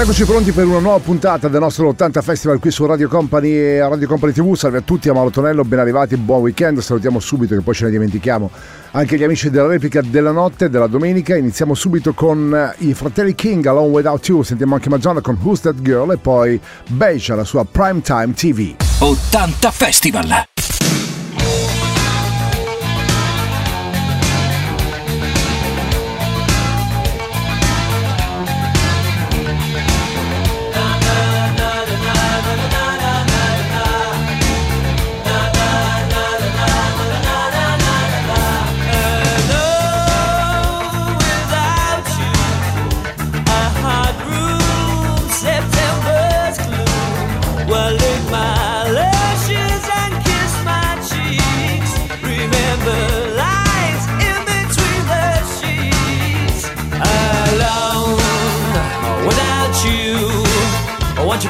Eccoci 0.00 0.26
pronti 0.26 0.52
per 0.52 0.64
una 0.64 0.78
nuova 0.78 1.00
puntata 1.00 1.48
del 1.48 1.58
nostro 1.58 1.88
80 1.88 2.22
Festival 2.22 2.60
qui 2.60 2.70
su 2.70 2.86
Radio 2.86 3.08
Company 3.08 3.50
e 3.50 3.80
Radio 3.80 4.06
Company 4.06 4.32
TV. 4.32 4.54
Salve 4.54 4.78
a 4.78 4.80
tutti, 4.80 5.08
a 5.08 5.12
Mauro 5.12 5.30
Tonello, 5.30 5.64
ben 5.64 5.80
arrivati, 5.80 6.16
buon 6.16 6.42
weekend. 6.42 6.78
Salutiamo 6.78 7.18
subito 7.18 7.56
che 7.56 7.62
poi 7.62 7.74
ce 7.74 7.86
ne 7.86 7.90
dimentichiamo 7.90 8.48
anche 8.92 9.18
gli 9.18 9.24
amici 9.24 9.50
della 9.50 9.66
replica 9.66 10.00
della 10.00 10.30
notte, 10.30 10.70
della 10.70 10.86
domenica. 10.86 11.34
Iniziamo 11.34 11.74
subito 11.74 12.14
con 12.14 12.54
eh, 12.54 12.86
i 12.86 12.94
fratelli 12.94 13.34
King, 13.34 13.66
Alone 13.66 13.88
Without 13.88 14.24
You. 14.28 14.42
Sentiamo 14.42 14.76
anche 14.76 14.88
Madonna 14.88 15.20
con 15.20 15.36
Who's 15.42 15.62
That 15.62 15.82
Girl 15.82 16.12
e 16.12 16.16
poi 16.16 16.60
Beige 16.86 17.34
la 17.34 17.44
sua 17.44 17.64
Primetime 17.64 18.32
TV. 18.34 18.76
80 19.00 19.70
Festival. 19.72 20.57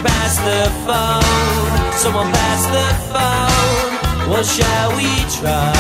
Pass 0.05 0.39
the 0.49 0.71
phone? 0.87 1.93
Someone 1.93 2.31
pass 2.33 2.63
the 2.77 2.89
phone. 3.13 4.31
What 4.31 4.45
shall 4.47 4.91
we 4.97 5.11
try 5.39 5.73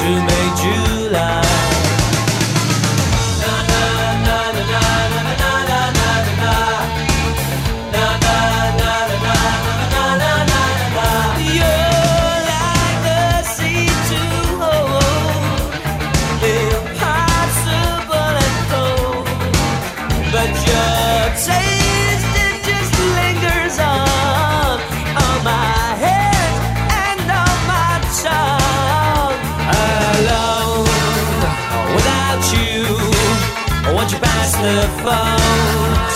to 0.00 0.08
make 0.28 0.52
July? 0.62 1.79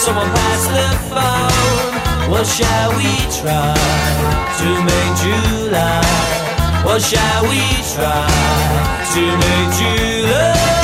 Someone 0.05 0.29
pass 0.29 0.67
the 0.67 0.89
phone. 1.09 2.31
What 2.31 2.47
shall 2.47 2.91
we 2.95 3.09
try 3.41 3.75
to 4.59 4.69
make 4.85 5.13
July? 5.23 6.03
What 6.85 7.01
shall 7.01 7.43
we 7.45 7.63
try 7.95 8.29
to 9.15 9.23
make 9.41 9.71
July? 9.79 10.84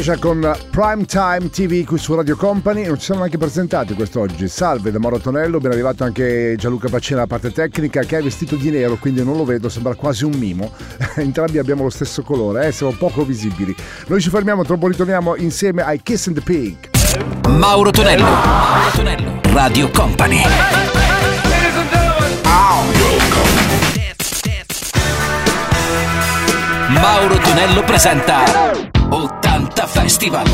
Beja 0.00 0.16
con 0.16 0.56
Prime 0.70 1.04
Time 1.04 1.50
TV 1.50 1.84
qui 1.84 1.98
su 1.98 2.14
Radio 2.14 2.34
Company. 2.34 2.86
Non 2.86 2.96
ci 2.96 3.04
siamo 3.04 3.20
neanche 3.20 3.36
presentati 3.36 3.92
quest'oggi. 3.92 4.48
Salve 4.48 4.90
da 4.90 4.98
Mauro 4.98 5.18
Tonello, 5.18 5.58
ben 5.58 5.72
arrivato 5.72 6.04
anche 6.04 6.54
Gianluca 6.56 6.88
Pacina 6.88 7.18
alla 7.18 7.26
parte 7.26 7.52
tecnica 7.52 8.00
che 8.04 8.16
è 8.16 8.22
vestito 8.22 8.56
di 8.56 8.70
nero, 8.70 8.96
quindi 8.96 9.22
non 9.22 9.36
lo 9.36 9.44
vedo, 9.44 9.68
sembra 9.68 9.94
quasi 9.94 10.24
un 10.24 10.32
mimo. 10.38 10.72
Entrambi 11.16 11.58
abbiamo 11.58 11.82
lo 11.82 11.90
stesso 11.90 12.22
colore, 12.22 12.68
eh? 12.68 12.72
siamo 12.72 12.92
poco 12.92 13.26
visibili. 13.26 13.76
Noi 14.06 14.22
ci 14.22 14.30
fermiamo, 14.30 14.64
troppo 14.64 14.88
ritorniamo 14.88 15.36
insieme 15.36 15.82
ai 15.82 16.00
Kiss 16.02 16.28
and 16.28 16.36
the 16.36 16.42
Pig. 16.42 16.76
Mauro 17.50 17.90
Tonello. 17.90 18.24
Mauro 18.24 18.90
Tonello. 18.94 19.40
Radio 19.52 19.90
Company. 19.90 20.42
Mauro 26.88 27.36
Tonello 27.36 27.82
presenta 27.84 28.44
80 29.10 29.49
Festival. 29.86 30.44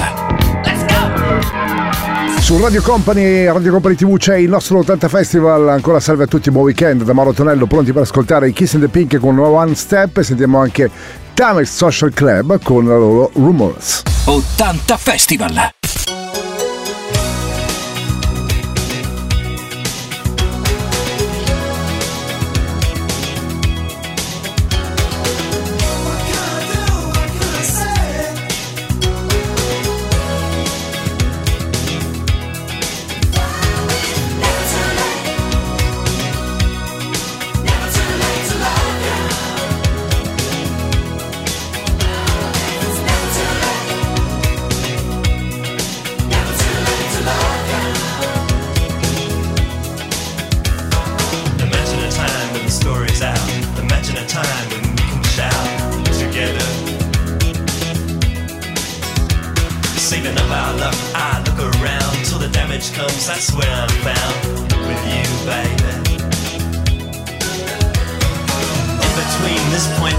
Let's 0.64 0.84
go! 0.86 2.40
Su 2.40 2.58
Radio 2.58 2.80
Company, 2.80 3.46
Radio 3.46 3.72
Company 3.72 3.94
TV 3.94 4.16
c'è 4.16 4.36
il 4.36 4.48
nostro 4.48 4.78
80 4.78 5.08
Festival. 5.08 5.68
Ancora 5.68 5.98
salve 6.00 6.24
a 6.24 6.26
tutti, 6.26 6.50
buon 6.50 6.64
weekend 6.64 7.02
da 7.02 7.12
Mauro 7.12 7.32
Tonello, 7.32 7.66
pronti 7.66 7.92
per 7.92 8.02
ascoltare 8.02 8.48
i 8.48 8.52
Kiss 8.52 8.74
and 8.74 8.84
the 8.84 8.88
Pink 8.88 9.18
con 9.18 9.38
One 9.38 9.74
Step 9.74 10.18
e 10.18 10.22
sentiamo 10.22 10.60
anche 10.60 10.90
Tamex 11.34 11.68
Social 11.68 12.12
Club 12.12 12.62
con 12.62 12.86
la 12.86 12.96
loro 12.96 13.30
Rumors. 13.34 14.02
80 14.24 14.96
Festival. 14.96 15.75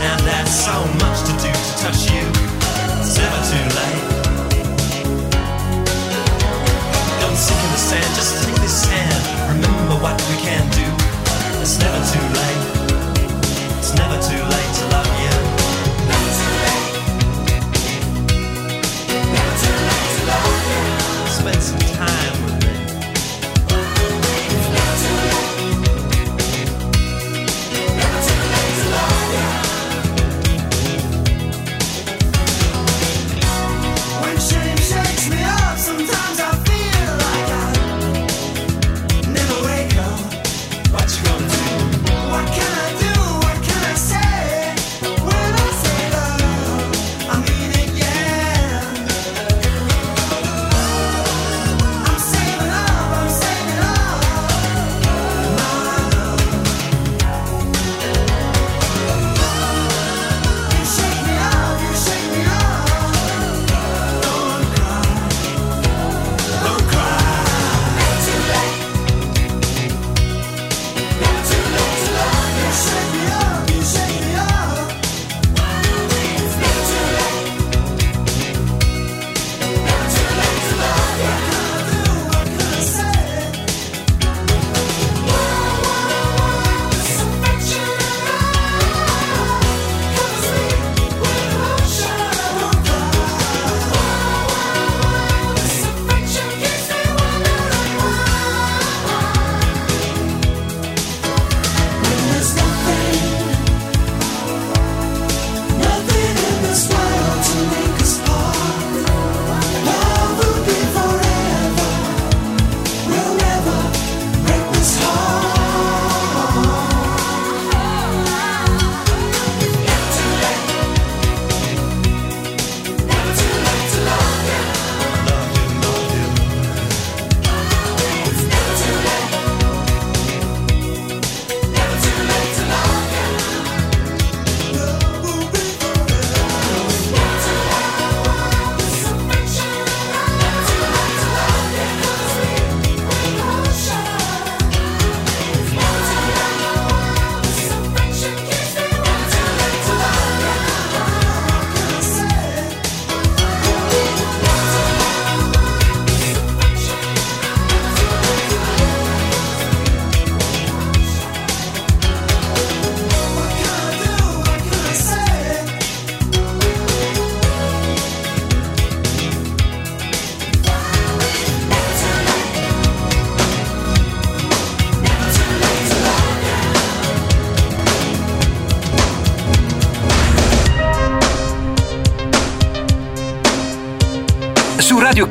And 0.09 0.21
that, 0.27 0.47
so 0.47 0.75
much 1.03 1.19
to 1.27 1.33
do 1.43 1.51
to 1.51 1.73
touch 1.83 2.01
you. 2.13 2.23
It's 3.03 3.17
never 3.19 3.39
too 3.51 3.65
late. 3.79 4.03
Don't 7.21 7.37
sink 7.45 7.59
in 7.65 7.71
the 7.75 7.81
sand, 7.89 8.11
just 8.15 8.33
take 8.43 8.57
this 8.63 8.85
hand. 8.85 9.21
Remember 9.53 9.95
what 10.03 10.17
we 10.29 10.35
can 10.47 10.63
do. 10.71 10.87
It's 11.61 11.77
never 11.83 11.99
too 12.13 12.25
late. 12.39 12.63
It's 13.79 13.93
never 13.95 14.17
too 14.29 14.43
late 14.53 14.66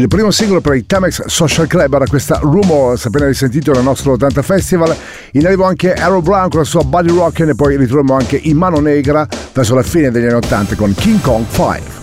Il 0.00 0.08
primo 0.08 0.30
singolo 0.30 0.62
per 0.62 0.76
i 0.76 0.86
Tamex 0.86 1.26
Social 1.26 1.66
Club 1.66 1.92
era 1.92 2.06
questa 2.06 2.38
Rumors, 2.42 3.04
appena 3.04 3.26
risentito 3.26 3.72
nel 3.72 3.82
nostro 3.82 4.12
80 4.12 4.40
Festival. 4.40 4.96
In 5.32 5.44
arrivo 5.44 5.64
anche 5.64 5.92
Arrow 5.92 6.22
Brown 6.22 6.48
con 6.48 6.60
la 6.60 6.64
sua 6.64 6.82
Body 6.82 7.10
Rockin' 7.10 7.50
e 7.50 7.54
poi 7.54 7.76
ritroviamo 7.76 8.14
anche 8.14 8.40
in 8.42 8.56
mano 8.56 8.80
negra 8.80 9.28
verso 9.52 9.74
la 9.74 9.82
fine 9.82 10.10
degli 10.10 10.24
anni 10.24 10.36
80 10.36 10.74
con 10.74 10.94
King 10.94 11.20
Kong 11.20 11.44
5. 11.52 11.99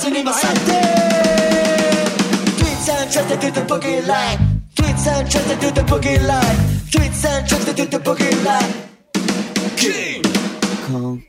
Song, 0.00 0.12
song, 0.12 0.16
a 0.16 0.16
buzzing 0.16 0.16
in 0.16 0.24
my 0.24 0.32
head. 0.32 2.08
Tweets 2.58 2.88
and 2.88 3.12
trust 3.12 3.40
to 3.40 3.50
the 3.50 3.60
boogie 3.66 4.06
line. 4.06 4.38
Tweets 4.74 5.06
and 5.06 5.30
trust 5.30 5.48
to 5.48 5.70
the 5.70 5.82
boogie 5.82 6.26
line. 6.26 6.56
Tweets 6.90 7.24
and 7.24 7.48
trust 7.48 7.66
to 7.66 7.84
the 7.84 7.98
boogie 7.98 8.44
line. 8.44 8.72
King 9.76 10.22
Kong 10.86 11.22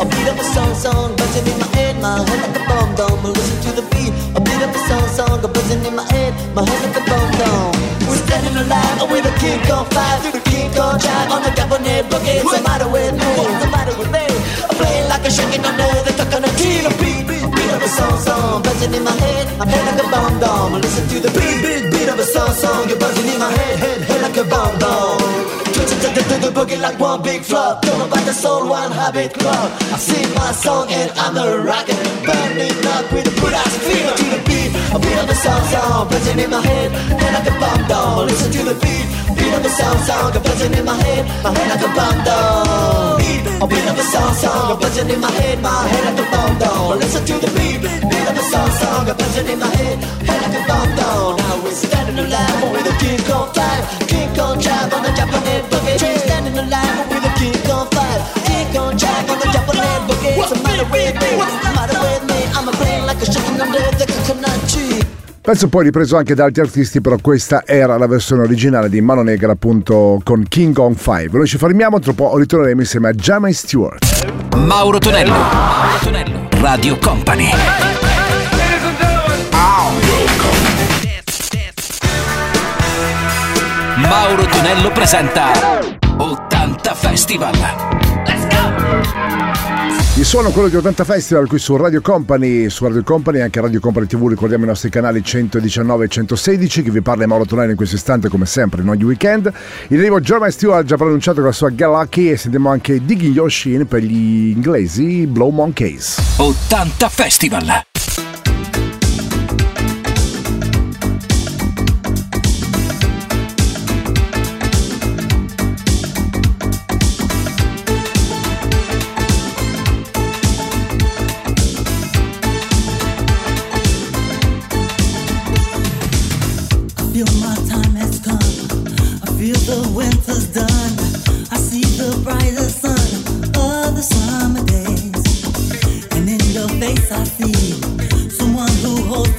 a 0.00 0.04
beat 0.04 0.28
of 0.28 0.38
a 0.38 0.44
song, 0.44 0.74
song, 0.74 1.16
buzzing 1.16 1.46
in 1.46 1.58
my 1.58 1.66
head, 1.76 1.96
my 2.02 2.18
head 2.28 2.40
like 2.44 2.60
a 2.60 2.64
bomb 2.68 2.94
dome. 2.96 3.22
Listen 3.24 3.58
to 3.62 3.80
the 3.80 3.86
beat, 3.94 4.12
a 4.36 4.40
beat 4.40 4.62
of 4.62 4.74
a 4.74 4.80
song, 4.88 5.08
song, 5.08 5.44
a 5.44 5.48
buzzing 5.48 5.84
in 5.84 5.94
my 5.94 6.04
head, 6.12 6.34
my 6.54 6.68
head 6.68 6.80
like 6.84 6.98
a 7.00 7.04
bomb 7.08 7.30
dome. 7.38 7.72
We're 8.08 8.20
standing 8.26 8.56
alive 8.58 9.10
with 9.10 9.24
a 9.24 9.34
King 9.38 9.60
Kong 9.64 9.86
five 9.94 10.20
through 10.20 10.32
the 10.32 10.44
King 10.50 10.68
Kong 10.74 10.98
drive 10.98 11.30
on 11.30 11.42
the 11.42 11.52
cabinet 11.56 12.04
boogie. 12.10 12.44
What's 12.44 12.58
the 12.58 12.64
matter 12.64 12.88
with 12.88 13.14
me? 13.14 13.30
What's 13.38 13.64
the 13.64 13.70
matter 13.70 13.96
with 13.96 14.10
me? 14.12 14.26
I'm 14.74 14.80
playing 14.80 15.08
like 15.08 15.24
a 15.24 15.30
shaking 15.30 15.64
under 15.64 15.86
the 16.02 16.12
coconut. 16.18 16.50
The 16.50 16.90
beat, 16.98 17.22
beat, 17.30 17.46
beat 17.54 17.70
of 17.70 17.82
a 17.82 17.88
song, 17.88 18.18
song, 18.18 18.62
buzzing 18.62 18.92
in 18.92 19.04
my 19.04 19.12
head, 19.12 19.56
my 19.56 19.66
head 19.66 19.84
like 19.86 20.04
a 20.04 20.10
bomb 20.10 20.40
dome. 20.40 20.72
Listen 20.82 21.06
to 21.10 21.20
the 21.20 21.30
beat, 21.30 21.62
beat, 21.62 21.92
beat 21.92 22.08
of 22.08 22.18
a 22.18 22.24
song, 22.24 22.52
song, 22.54 22.88
you're 22.88 22.98
buzzing 22.98 23.28
in 23.32 23.38
my 23.38 23.52
head, 23.52 23.78
head, 23.78 24.00
head 24.02 24.22
like 24.22 24.36
a 24.36 24.42
bomb 24.42 24.76
dome. 24.80 25.23
To 25.84 25.90
the, 25.90 26.38
the 26.40 26.50
boogie 26.50 26.80
like 26.80 26.98
one 26.98 27.20
big 27.22 27.42
flop. 27.42 27.82
Don't 27.82 27.98
know 27.98 28.06
about 28.06 28.24
the 28.24 28.32
soul, 28.32 28.68
one 28.68 28.90
habit 28.90 29.34
club. 29.34 29.68
I 29.92 29.98
sing 29.98 30.32
my 30.34 30.50
song 30.52 30.88
and 30.88 31.10
I'm 31.12 31.36
a 31.36 31.60
rocket, 31.60 32.00
burning 32.24 32.80
up 32.88 33.04
with 33.12 33.28
a 33.28 33.34
Buddha's 33.36 33.76
fever 33.84 34.16
to 34.16 34.24
the 34.32 34.40
beat. 34.48 34.72
A 34.94 34.98
beat 34.98 35.18
of 35.20 35.28
a 35.28 35.34
song, 35.34 35.62
song, 35.68 36.08
buzzing 36.08 36.38
in 36.40 36.48
my 36.48 36.64
head, 36.64 36.90
head 37.20 37.32
like 37.36 37.48
a 37.52 37.54
bomb 37.60 37.82
dome. 37.84 38.26
Listen 38.28 38.50
to 38.52 38.62
the 38.64 38.76
beat, 38.80 39.06
beat 39.36 39.52
of 39.52 39.60
a 39.60 39.68
song, 39.68 39.98
song, 40.08 40.32
buzzing 40.32 40.72
in 40.72 40.84
my 40.86 40.96
head, 41.04 41.22
my 41.44 41.52
head 41.52 41.68
like 41.68 41.84
a 41.84 41.90
bomb 41.92 42.18
dome. 42.24 43.18
Beat, 43.20 43.44
a 43.60 43.66
beat 43.68 43.84
of 43.84 43.98
a 44.00 44.04
song, 44.08 44.32
song, 44.40 44.80
buzzing 44.80 45.10
in 45.10 45.20
my 45.20 45.30
head, 45.36 45.60
my 45.60 45.68
head 45.68 46.04
like 46.08 46.20
a 46.24 46.26
bomb 46.32 46.58
dome. 46.64 46.98
Listen 46.98 47.22
to 47.28 47.34
the 47.44 47.50
beat, 47.60 47.84
beat 48.08 48.23
a 48.44 48.50
song, 48.50 48.70
song, 48.70 49.06
buzzing 49.16 49.48
in 49.48 49.58
my 49.58 49.66
head, 49.76 49.98
head 50.28 50.40
like 50.42 50.56
a 50.60 50.62
bomb 50.68 50.90
dome. 50.96 51.36
Now 51.36 51.64
we're 51.64 51.72
standing 51.72 52.18
alive 52.18 52.72
with 52.72 52.92
a 52.92 52.94
King 53.00 53.20
Kong 53.24 53.52
time, 53.52 53.82
King 54.06 54.28
Kong 54.36 54.58
drive 54.60 54.92
on 54.92 55.02
the 55.02 55.12
Japanese 55.12 55.64
boogie. 55.70 55.96
We're 56.02 56.18
standing 56.18 56.56
alive 56.58 57.08
with 57.08 57.24
a 57.24 57.32
King 57.40 57.58
Kong 57.64 57.88
five, 57.96 58.20
King 58.44 58.66
Kong 58.74 58.96
drive 58.96 59.30
on 59.30 59.38
the 59.40 59.48
Japanese 59.48 60.02
boogie. 60.08 60.36
What's 60.36 60.52
the 60.52 60.62
matter 60.62 60.86
with 60.92 61.14
me? 61.22 61.30
What's 61.40 61.56
the 61.64 61.72
matter 61.72 61.98
with 62.04 62.22
me? 62.28 62.40
I'm 62.56 62.68
a 62.68 62.72
brain 62.76 63.06
like 63.06 63.20
a 63.22 63.26
chicken 63.26 63.60
under 63.60 63.84
the 63.96 64.06
coconut 64.12 64.60
tree. 64.68 65.02
Pezzo 65.40 65.68
poi 65.68 65.84
ripreso 65.84 66.16
anche 66.16 66.34
da 66.34 66.44
altri 66.44 66.62
artisti, 66.62 67.02
però 67.02 67.16
questa 67.20 67.64
era 67.66 67.98
la 67.98 68.06
versione 68.06 68.42
originale 68.42 68.88
di 68.88 69.02
Mano 69.02 69.22
Negra 69.22 69.52
appunto 69.52 70.18
con 70.24 70.44
King 70.48 70.76
on 70.78 70.96
5. 70.96 71.28
Noi 71.32 71.46
ci 71.46 71.58
fermiamo, 71.58 71.98
tra 71.98 72.14
poco 72.14 72.38
ritorneremo 72.38 72.80
insieme 72.80 73.08
a 73.08 73.12
Jamie 73.12 73.52
Stewart. 73.52 74.54
Mauro 74.56 74.98
Tonello, 74.98 75.32
Mauro 75.32 75.98
Tonello, 76.02 76.48
Radio 76.60 76.96
Company. 76.98 78.03
Mauro 84.08 84.44
Tonello 84.46 84.90
presenta 84.90 85.52
80 86.16 86.94
Festival. 86.94 87.54
Il 90.16 90.24
suono 90.24 90.50
quello 90.50 90.68
di 90.68 90.76
80 90.76 91.04
Festival 91.04 91.48
qui 91.48 91.58
su 91.58 91.76
Radio 91.76 92.00
Company, 92.00 92.68
su 92.70 92.84
Radio 92.84 93.02
Company 93.02 93.38
e 93.38 93.42
anche 93.42 93.60
Radio 93.60 93.80
Company 93.80 94.06
TV, 94.06 94.28
ricordiamo 94.28 94.64
i 94.64 94.68
nostri 94.68 94.88
canali 94.88 95.22
119 95.22 96.04
e 96.04 96.08
116, 96.08 96.82
che 96.82 96.90
vi 96.90 97.00
parla 97.00 97.24
è 97.24 97.26
Mauro 97.26 97.44
Tonello 97.44 97.70
in 97.70 97.76
questo 97.76 97.96
istante 97.96 98.28
come 98.28 98.46
sempre 98.46 98.82
in 98.82 98.88
ogni 98.88 99.04
weekend. 99.04 99.52
In 99.88 99.98
arrivo 99.98 100.20
Jeremy 100.20 100.50
Stewart 100.50 100.80
ha 100.80 100.84
già 100.84 100.96
pronunciato 100.96 101.38
con 101.38 101.46
la 101.46 101.52
sua 101.52 101.70
Galaki 101.70 102.30
e 102.30 102.36
sentiamo 102.36 102.70
anche 102.70 103.04
Diggy 103.04 103.32
Yoshin 103.32 103.86
per 103.86 104.02
gli 104.02 104.50
inglesi 104.50 105.26
Blow 105.26 105.50
Monkeys. 105.50 106.20
80 106.36 107.08
Festival. 107.08 107.84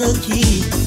aqui 0.10 0.85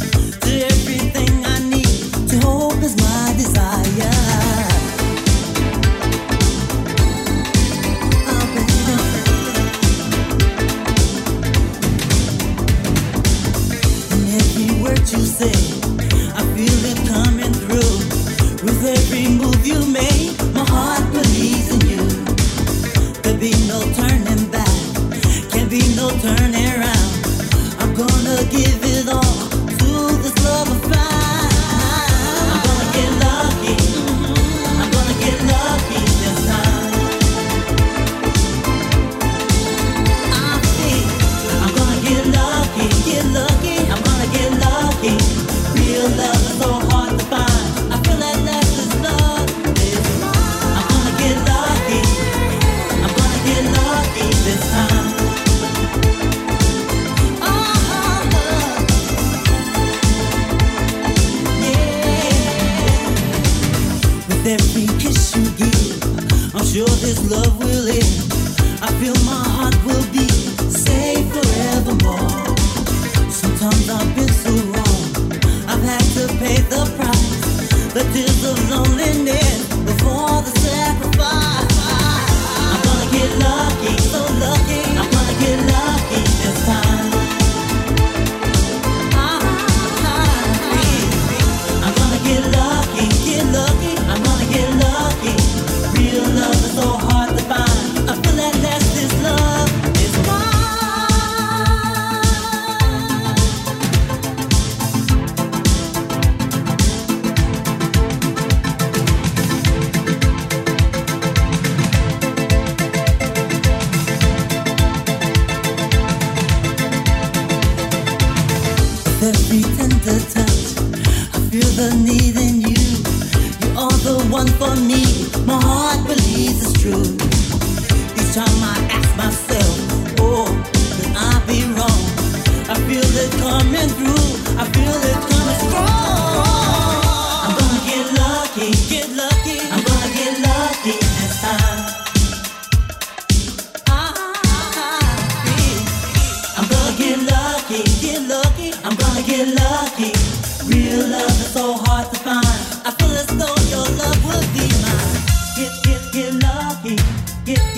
get, 157.48 157.74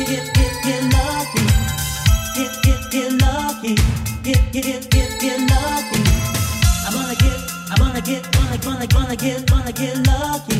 get, 4.52 4.90
get, 4.90 5.20
get 5.20 5.40
lucky. 5.50 6.02
I'm 6.86 6.94
wanna, 6.96 7.14
get, 7.14 7.38
I 7.70 7.76
wanna, 7.78 8.00
get, 8.00 8.36
wanna, 8.36 8.58
wanna, 8.66 8.86
wanna 8.94 9.16
get, 9.16 9.50
wanna 9.50 9.72
get 9.72 10.06
lucky. 10.06 10.59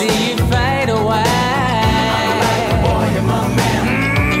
see 0.00 0.30
you 0.30 0.36
fade 0.48 0.88
away. 0.88 1.24
I'm 2.24 2.38
like 2.46 2.68
boy, 2.84 3.08
among 3.22 3.48
men. 3.56 3.84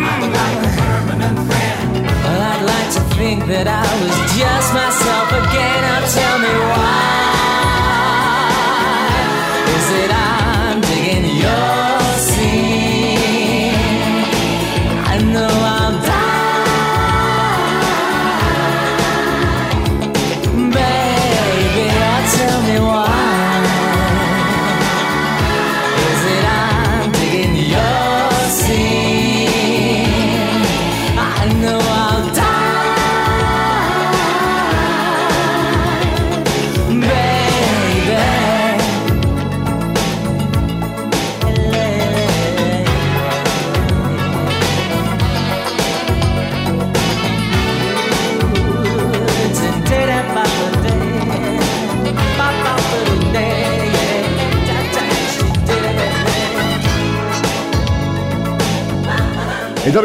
my 0.00 0.16
man. 0.20 0.24
I'm 0.24 0.24
like 0.40 0.60
a 0.64 0.72
permanent 0.80 1.38
friend. 1.48 2.06
Well, 2.24 2.42
I'd 2.52 2.64
like 2.74 2.90
to 2.96 3.02
think 3.18 3.40
that 3.52 3.66
I 3.68 3.88
was 4.02 4.16
just 4.40 4.68
myself 4.72 5.28
again. 5.42 5.79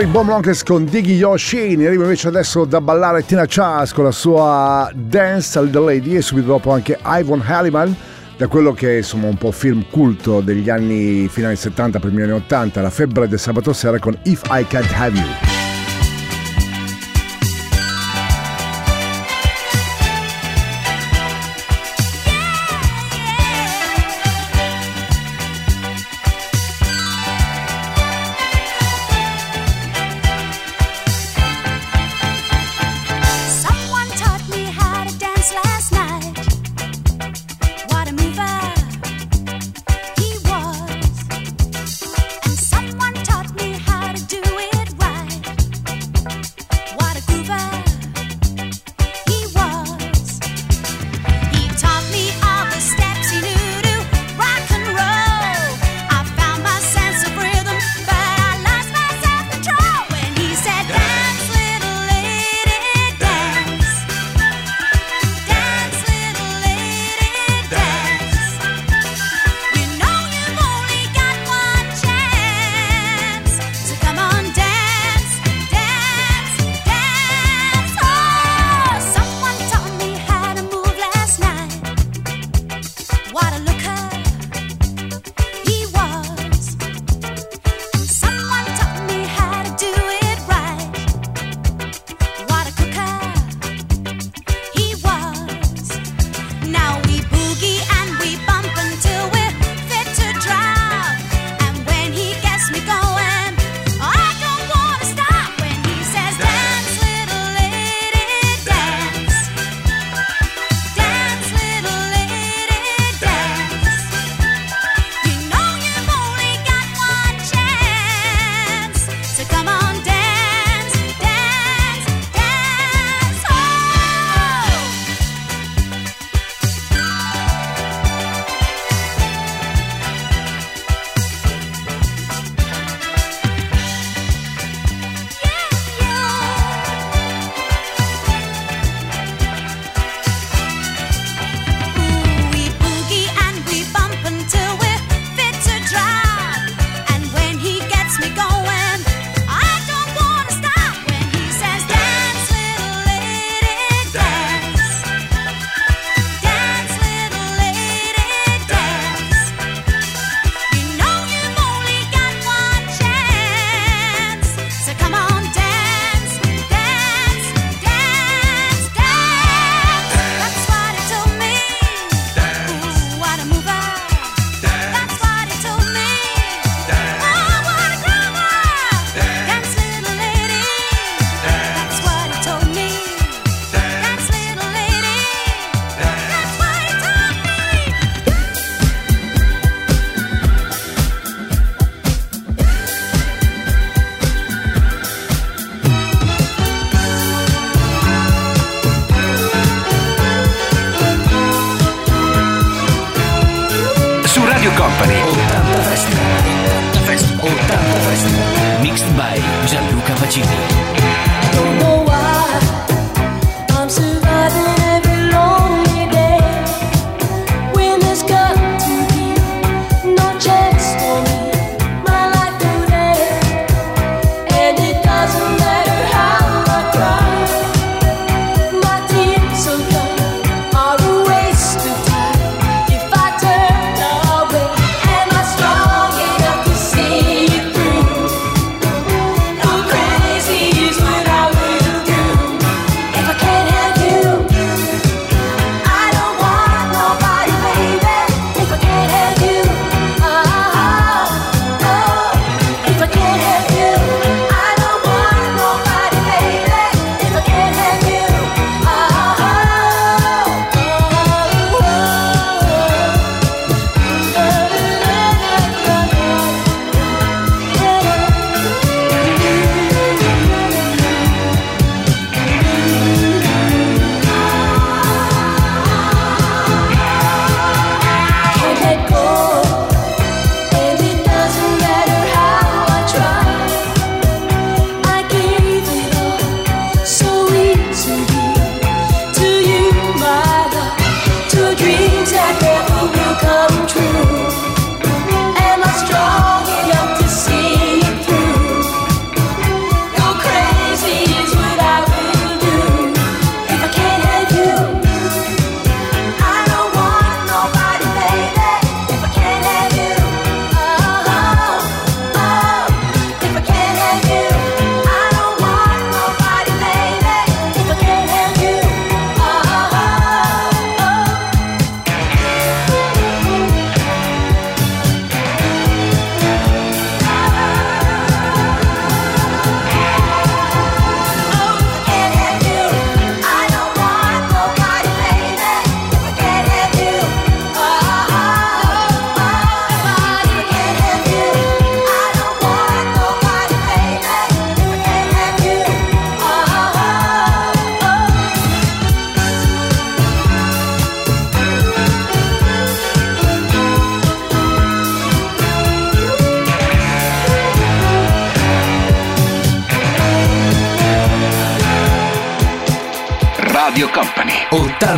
I 0.01 0.07
bomb 0.07 0.27
Bomlonkes 0.27 0.63
con 0.63 0.83
Diggy 0.83 1.13
Yoshin. 1.13 1.85
Arriva 1.85 2.03
invece 2.03 2.27
adesso 2.27 2.65
da 2.65 2.81
ballare 2.81 3.23
Tina 3.23 3.45
Chas 3.47 3.93
con 3.93 4.03
la 4.03 4.11
sua 4.11 4.91
Dance 4.93 5.57
al 5.57 5.69
the 5.69 5.79
Lady 5.79 6.15
e 6.15 6.21
subito 6.21 6.47
dopo 6.47 6.71
anche 6.71 6.99
Ivan 7.05 7.41
Halliman. 7.41 7.95
Da 8.35 8.47
quello 8.47 8.73
che 8.73 8.95
è 8.95 8.97
insomma 8.97 9.27
un 9.27 9.37
po' 9.37 9.51
film 9.51 9.85
culto 9.89 10.41
degli 10.41 10.69
anni 10.69 11.29
fino 11.29 11.29
finali 11.29 11.55
70, 11.55 11.99
primi 11.99 12.23
anni 12.23 12.33
80, 12.33 12.81
La 12.81 12.89
febbre 12.89 13.29
del 13.29 13.39
sabato 13.39 13.71
sera 13.71 13.97
con 13.97 14.17
If 14.23 14.41
I 14.49 14.65
Can't 14.67 14.91
Have 14.93 15.17
You. 15.17 15.64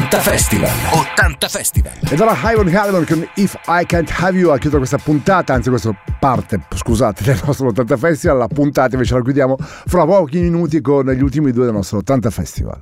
80 0.07 0.19
Festival. 0.21 0.71
80 0.91 1.47
Festival. 1.49 1.91
E 2.09 2.15
allora 2.15 2.37
Iron 2.51 2.73
Halliman 2.73 3.05
con 3.05 3.27
If 3.35 3.59
I 3.67 3.85
Can't 3.85 4.09
Have 4.17 4.37
You 4.37 4.51
ha 4.51 4.57
chiuso 4.57 4.77
questa 4.77 4.97
puntata, 4.97 5.53
anzi 5.53 5.67
questa 5.69 5.93
parte, 6.17 6.61
scusate, 6.73 7.23
del 7.23 7.41
nostro 7.45 7.67
80 7.67 7.97
Festival, 7.97 8.37
la 8.37 8.47
puntata 8.47 8.95
invece 8.95 9.15
la 9.15 9.21
chiudiamo 9.21 9.57
fra 9.59 10.05
pochi 10.05 10.39
minuti 10.39 10.79
con 10.79 11.07
gli 11.07 11.21
ultimi 11.21 11.51
due 11.51 11.65
del 11.65 11.73
nostro 11.73 11.97
80 11.97 12.29
Festival. 12.29 12.77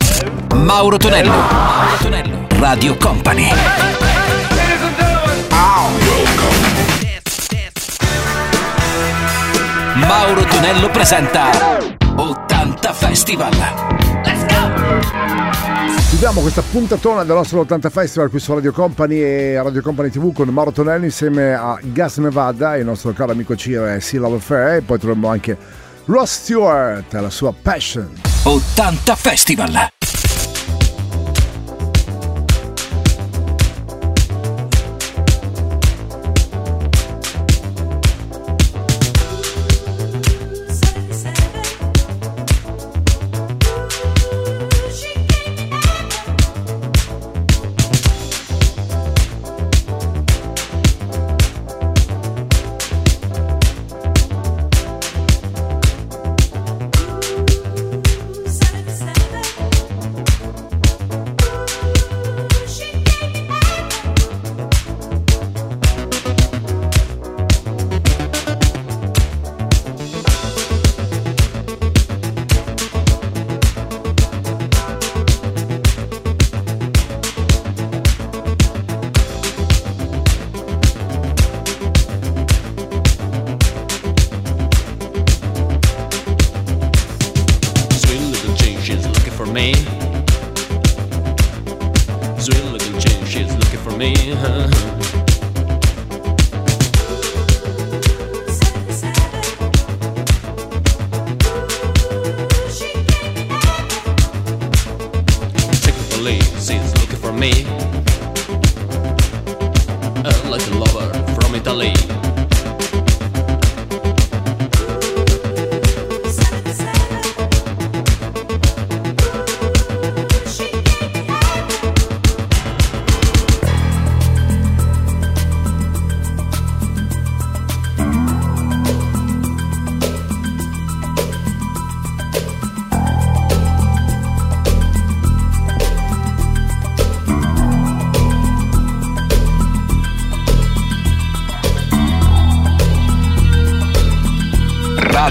Mauro 0.54 0.98
Tonello. 0.98 1.32
Mauro 1.32 1.98
Tonello. 2.00 2.48
Radio 2.60 2.96
Company. 2.98 3.50
Mauro 9.96 10.44
Tonello 10.44 10.90
presenta 10.92 11.50
80 12.18 12.94
Festival. 12.94 13.85
Chiudiamo 16.26 16.50
questa 16.50 16.72
puntatona 16.72 17.22
nostro 17.22 17.60
80 17.60 17.92
Festival 17.92 18.32
qui 18.32 18.40
su 18.40 18.52
Radio 18.52 18.72
Company 18.72 19.20
e 19.20 19.62
Radio 19.62 19.84
Company 19.84 20.10
TV 20.10 20.34
con 20.34 20.48
Mauro 20.48 20.72
Tonelli 20.72 21.06
insieme 21.06 21.54
a 21.54 21.78
Gas 21.80 22.18
Nevada 22.18 22.76
e 22.76 22.80
il 22.80 22.86
nostro 22.86 23.14
caro 23.14 23.34
amico 23.34 23.56
Ciro 23.56 23.86
e 23.86 24.02
Sea 24.02 24.22
Love 24.22 24.38
Affair. 24.38 24.78
E 24.78 24.82
poi 24.82 24.98
troviamo 24.98 25.28
anche 25.28 25.56
Ross 26.06 26.42
Stewart 26.42 27.14
e 27.14 27.22
la 27.22 27.30
sua 27.30 27.54
Passion. 27.54 28.10
80 28.42 29.16
Festival. 29.16 29.90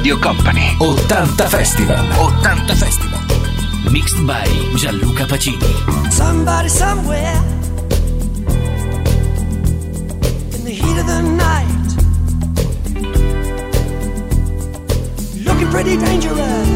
Radio 0.05 0.21
Company. 0.21 0.77
80 0.83 1.49
Festival. 1.49 1.97
80 1.97 2.75
Festival. 2.75 3.21
Mixed 3.91 4.27
by 4.27 4.45
Gianluca 4.77 5.25
Pacini. 5.25 6.13
Somebody 6.13 6.69
somewhere 6.69 7.41
in 10.53 10.63
the 10.63 10.73
heat 10.73 10.99
of 10.99 11.07
the 11.07 11.23
night, 11.23 11.89
looking 15.43 15.71
pretty 15.71 15.97
dangerous, 15.97 16.69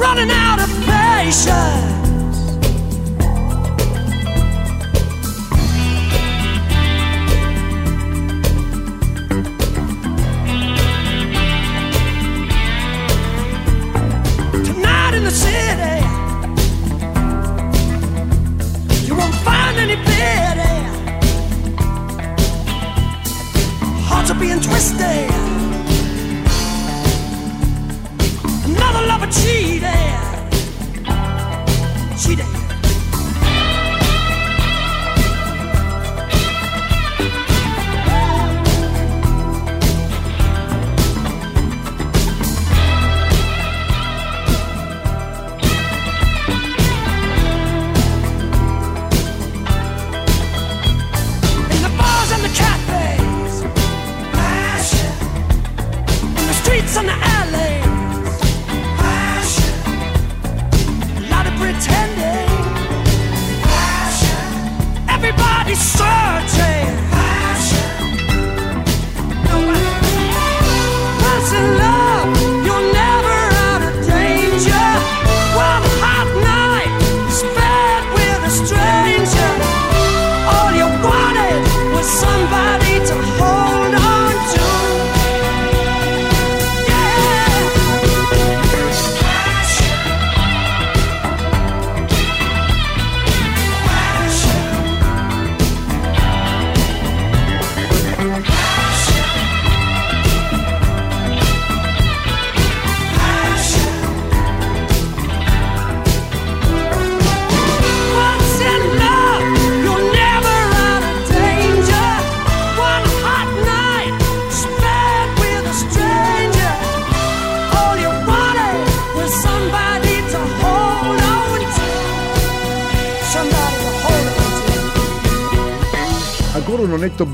running 0.00 0.30
out 0.30 0.60
of 0.60 0.70
patience. 0.86 1.89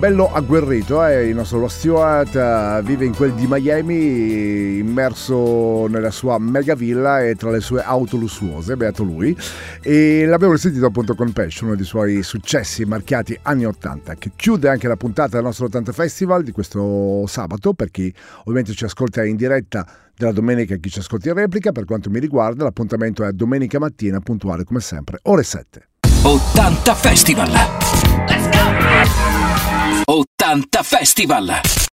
Bello 0.06 0.32
agguerrito, 0.32 1.04
eh? 1.04 1.26
il 1.26 1.34
nostro 1.34 1.58
Lo 1.58 1.66
Stewart 1.66 2.32
eh, 2.32 2.80
vive 2.84 3.04
in 3.04 3.12
quel 3.12 3.32
di 3.32 3.44
Miami, 3.48 4.78
immerso 4.78 5.88
nella 5.88 6.12
sua 6.12 6.38
mega 6.38 6.76
villa 6.76 7.24
e 7.24 7.34
tra 7.34 7.50
le 7.50 7.58
sue 7.58 7.82
auto 7.82 8.16
lussuose, 8.16 8.76
beato 8.76 9.02
lui. 9.02 9.36
E 9.82 10.24
l'abbiamo 10.24 10.56
sentito 10.58 10.86
appunto 10.86 11.16
con 11.16 11.32
Passion, 11.32 11.70
uno 11.70 11.76
dei 11.76 11.84
suoi 11.84 12.22
successi 12.22 12.84
marchiati 12.84 13.36
anni 13.42 13.66
80, 13.66 14.14
che 14.14 14.30
chiude 14.36 14.68
anche 14.68 14.86
la 14.86 14.94
puntata 14.94 15.34
del 15.34 15.42
nostro 15.42 15.64
80 15.64 15.90
Festival 15.90 16.44
di 16.44 16.52
questo 16.52 17.26
sabato, 17.26 17.74
per 17.74 17.90
chi 17.90 18.14
ovviamente 18.40 18.74
ci 18.74 18.84
ascolta 18.84 19.24
in 19.24 19.34
diretta 19.34 19.84
della 20.16 20.30
domenica 20.30 20.74
e 20.74 20.78
chi 20.78 20.88
ci 20.88 21.00
ascolta 21.00 21.30
in 21.30 21.34
replica. 21.34 21.72
Per 21.72 21.84
quanto 21.84 22.10
mi 22.10 22.20
riguarda, 22.20 22.62
l'appuntamento 22.62 23.24
è 23.24 23.32
domenica 23.32 23.80
mattina, 23.80 24.20
puntuale 24.20 24.62
come 24.62 24.78
sempre, 24.78 25.18
ore 25.22 25.42
7. 25.42 25.88
80 26.22 26.94
Festival. 26.94 27.50
Let's 28.28 28.48
go! 28.50 29.35
80 30.06 30.82
Festival. 30.84 31.86